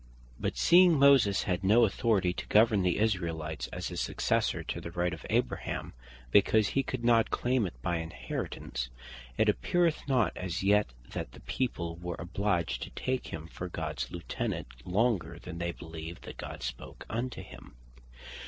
But 0.39 0.57
seeing 0.57 0.97
Moses 0.97 1.43
had 1.43 1.63
no 1.63 1.85
authority 1.85 2.33
to 2.33 2.47
govern 2.47 2.81
the 2.81 2.97
Israelites, 2.97 3.67
as 3.67 3.91
a 3.91 3.97
successor 3.97 4.63
to 4.63 4.81
the 4.81 4.89
right 4.89 5.13
of 5.13 5.27
Abraham, 5.29 5.93
because 6.31 6.69
he 6.69 6.81
could 6.81 7.03
not 7.05 7.29
claim 7.29 7.67
it 7.67 7.79
by 7.83 7.97
inheritance; 7.97 8.89
it 9.37 9.47
appeareth 9.47 10.07
not 10.07 10.35
as 10.35 10.63
yet, 10.63 10.87
that 11.11 11.33
the 11.33 11.39
people 11.41 11.97
were 11.97 12.15
obliged 12.17 12.81
to 12.81 12.89
take 12.89 13.27
him 13.27 13.45
for 13.45 13.69
Gods 13.69 14.09
Lieutenant, 14.09 14.69
longer 14.87 15.37
than 15.37 15.59
they 15.59 15.71
beleeved 15.71 16.21
that 16.23 16.37
God 16.37 16.63
spake 16.63 17.03
unto 17.07 17.43
him. 17.43 17.75